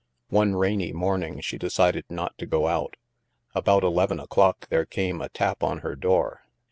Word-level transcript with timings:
One 0.29 0.55
rainy 0.55 0.91
morning 0.93 1.41
she 1.41 1.59
decided 1.59 2.05
not 2.09 2.35
to 2.39 2.47
go 2.47 2.65
out. 2.67 2.95
About 3.53 3.83
eleven 3.83 4.19
o'clock 4.19 4.67
there 4.69 4.83
came 4.87 5.21
a 5.21 5.29
tap 5.29 5.61
on 5.61 5.81
her 5.81 5.95
door. 5.95 6.41